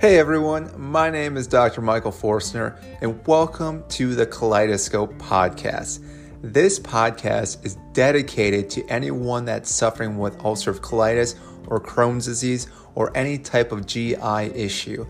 [0.00, 1.82] Hey everyone, my name is Dr.
[1.82, 6.02] Michael Forstner, and welcome to the Kaleidoscope Podcast.
[6.40, 11.34] This podcast is dedicated to anyone that's suffering with ulcerative colitis
[11.66, 14.16] or Crohn's disease or any type of GI
[14.54, 15.06] issue.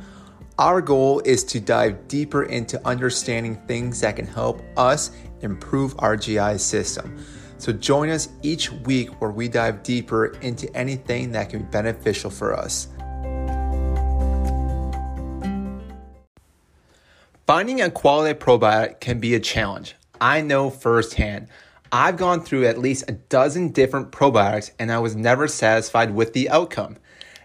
[0.59, 6.17] Our goal is to dive deeper into understanding things that can help us improve our
[6.17, 7.25] GI system.
[7.59, 12.29] So join us each week where we dive deeper into anything that can be beneficial
[12.29, 12.89] for us.
[17.51, 19.97] Finding a quality probiotic can be a challenge.
[20.21, 21.49] I know firsthand.
[21.91, 26.33] I've gone through at least a dozen different probiotics and I was never satisfied with
[26.33, 26.99] the outcome.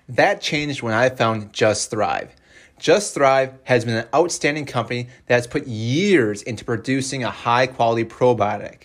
[0.08, 2.36] That changed when I found Just Thrive.
[2.78, 7.66] Just Thrive has been an outstanding company that has put years into producing a high
[7.66, 8.84] quality probiotic.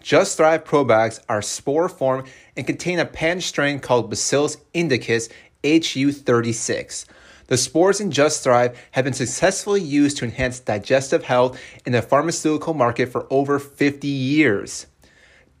[0.00, 2.26] Just Thrive probiotics are spore form
[2.56, 5.30] and contain a patent strain called Bacillus indicus
[5.64, 7.06] HU36.
[7.50, 12.00] The spores in Just Thrive have been successfully used to enhance digestive health in the
[12.00, 14.86] pharmaceutical market for over 50 years.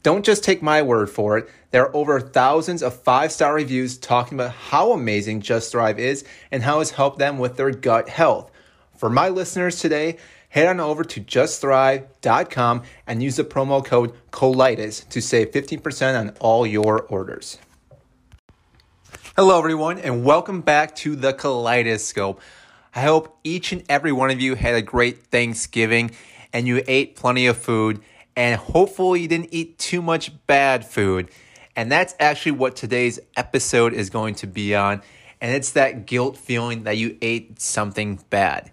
[0.04, 1.48] Don't just take my word for it.
[1.72, 6.24] There are over thousands of five star reviews talking about how amazing Just Thrive is
[6.52, 8.52] and how it's helped them with their gut health.
[8.96, 10.16] For my listeners today,
[10.50, 16.36] head on over to justthrive.com and use the promo code COLITIS to save 15% on
[16.38, 17.58] all your orders.
[19.42, 22.42] Hello, everyone, and welcome back to the Kaleidoscope.
[22.94, 26.10] I hope each and every one of you had a great Thanksgiving
[26.52, 28.02] and you ate plenty of food,
[28.36, 31.30] and hopefully, you didn't eat too much bad food.
[31.74, 35.00] And that's actually what today's episode is going to be on.
[35.40, 38.70] And it's that guilt feeling that you ate something bad.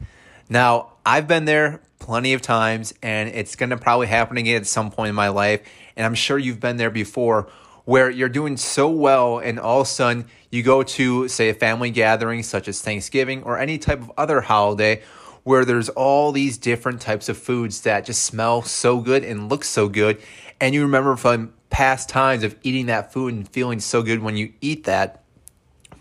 [0.49, 4.67] Now, I've been there plenty of times, and it's going to probably happen again at
[4.67, 5.61] some point in my life.
[5.95, 7.47] And I'm sure you've been there before
[7.87, 11.53] where you're doing so well and all of a sudden you go to say a
[11.53, 15.01] family gathering such as Thanksgiving or any type of other holiday
[15.45, 19.63] where there's all these different types of foods that just smell so good and look
[19.63, 20.21] so good.
[20.59, 24.35] And you remember from past times of eating that food and feeling so good when
[24.35, 25.23] you eat that.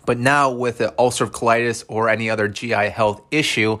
[0.05, 3.79] But now with the ulcerative colitis or any other GI health issue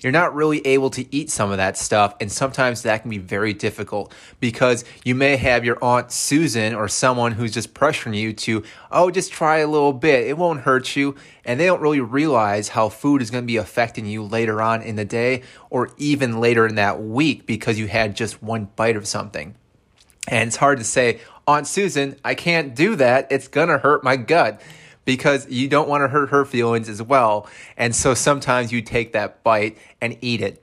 [0.00, 2.14] you're not really able to eat some of that stuff.
[2.20, 6.88] And sometimes that can be very difficult because you may have your Aunt Susan or
[6.88, 10.26] someone who's just pressuring you to, oh, just try a little bit.
[10.26, 11.14] It won't hurt you.
[11.44, 14.82] And they don't really realize how food is going to be affecting you later on
[14.82, 18.96] in the day or even later in that week because you had just one bite
[18.96, 19.54] of something.
[20.28, 23.28] And it's hard to say, Aunt Susan, I can't do that.
[23.30, 24.60] It's going to hurt my gut
[25.08, 27.48] because you don't want to hurt her feelings as well.
[27.78, 30.62] And so sometimes you take that bite and eat it.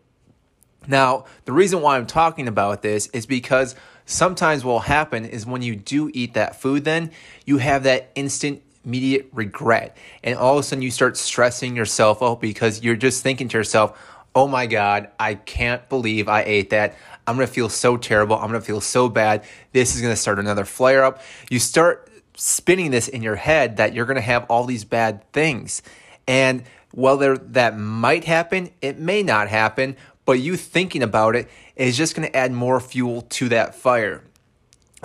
[0.85, 3.73] Now, the reason why I'm talking about this is because
[4.05, 7.09] sometimes what will happen is when you do eat that food, then
[7.47, 9.97] you have that instant immediate regret.
[10.23, 13.57] And all of a sudden you start stressing yourself out because you're just thinking to
[13.57, 13.99] yourself,
[14.35, 16.95] oh my God, I can't believe I ate that.
[17.25, 18.35] I'm gonna feel so terrible.
[18.35, 19.43] I'm gonna feel so bad.
[19.71, 21.19] This is gonna start another flare up.
[21.49, 25.31] You start spinning this in your head that you're going to have all these bad
[25.31, 25.81] things.
[26.27, 31.97] And whether that might happen, it may not happen, but you thinking about it is
[31.97, 34.23] just going to add more fuel to that fire.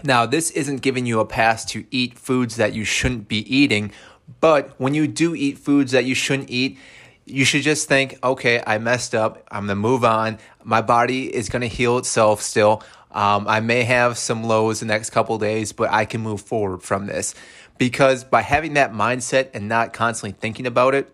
[0.03, 3.93] Now, this isn't giving you a pass to eat foods that you shouldn't be eating,
[4.41, 6.79] but when you do eat foods that you shouldn't eat,
[7.27, 9.47] you should just think, okay, I messed up.
[9.51, 10.39] I'm going to move on.
[10.65, 12.83] My body is going to heal itself still.
[13.13, 16.83] Um, I may have some lows the next couple days, but I can move forward
[16.83, 17.35] from this
[17.79, 21.13] because by having that mindset and not constantly thinking about it,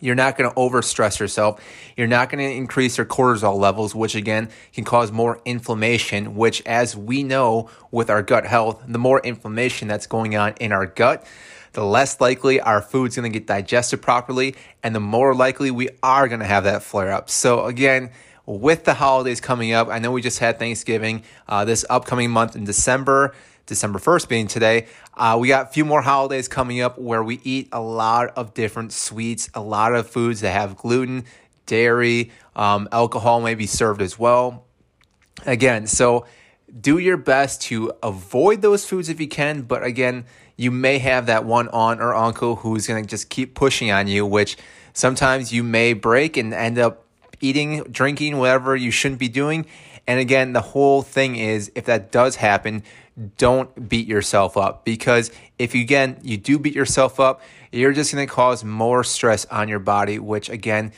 [0.00, 1.62] you're not going to overstress yourself.
[1.96, 6.62] You're not going to increase your cortisol levels, which again can cause more inflammation, which,
[6.66, 10.86] as we know with our gut health, the more inflammation that's going on in our
[10.86, 11.26] gut,
[11.74, 15.90] the less likely our food's going to get digested properly, and the more likely we
[16.02, 17.28] are going to have that flare up.
[17.28, 18.10] So, again,
[18.46, 19.88] with the holidays coming up.
[19.88, 23.34] I know we just had Thanksgiving uh, this upcoming month in December.
[23.66, 27.40] December 1st being today, uh, we got a few more holidays coming up where we
[27.44, 31.24] eat a lot of different sweets, a lot of foods that have gluten,
[31.64, 34.66] dairy, um, alcohol may be served as well.
[35.46, 36.26] Again, so
[36.78, 40.26] do your best to avoid those foods if you can, but again,
[40.56, 44.08] you may have that one aunt or uncle who's going to just keep pushing on
[44.08, 44.56] you, which
[44.92, 47.03] sometimes you may break and end up
[47.44, 49.66] eating, drinking, whatever you shouldn't be doing.
[50.06, 52.82] And again, the whole thing is if that does happen,
[53.36, 58.12] don't beat yourself up because if you again you do beat yourself up, you're just
[58.12, 60.92] going to cause more stress on your body, which again,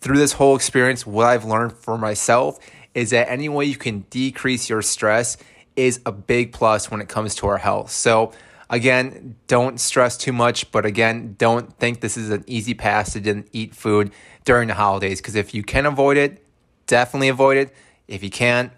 [0.00, 2.58] through this whole experience, what I've learned for myself
[2.94, 5.36] is that any way you can decrease your stress
[5.76, 7.90] is a big plus when it comes to our health.
[7.90, 8.32] So,
[8.72, 13.44] Again, don't stress too much, but again, don't think this is an easy pass to
[13.52, 14.12] eat food
[14.46, 16.42] during the holidays because if you can avoid it,
[16.86, 17.74] definitely avoid it.
[18.08, 18.72] If you can't,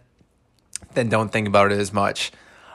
[0.94, 2.32] then don't think about it as much.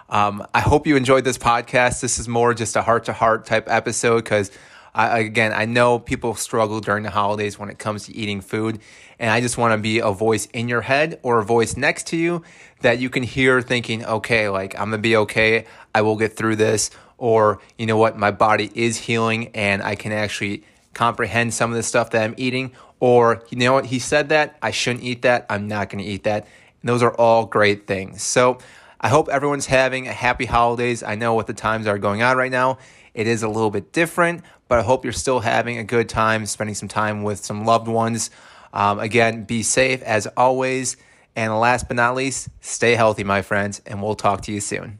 [0.09, 1.99] Um, I hope you enjoyed this podcast.
[1.99, 4.49] This is more just a heart to heart type episode because,
[4.95, 8.79] again, I know people struggle during the holidays when it comes to eating food.
[9.19, 12.07] And I just want to be a voice in your head or a voice next
[12.07, 12.43] to you
[12.81, 15.65] that you can hear thinking, okay, like I'm going to be okay.
[15.93, 16.89] I will get through this.
[17.19, 20.63] Or, you know what, my body is healing and I can actually
[20.93, 22.71] comprehend some of the stuff that I'm eating.
[22.99, 24.57] Or, you know what, he said that.
[24.61, 25.45] I shouldn't eat that.
[25.49, 26.47] I'm not to eat that.
[26.81, 28.23] And those are all great things.
[28.23, 28.59] So,
[29.01, 31.03] I hope everyone's having a happy holidays.
[31.03, 32.79] I know what the times are going on right now.
[33.13, 36.45] It is a little bit different, but I hope you're still having a good time,
[36.45, 38.29] spending some time with some loved ones.
[38.73, 40.97] Um, again, be safe as always.
[41.35, 44.99] And last but not least, stay healthy, my friends, and we'll talk to you soon.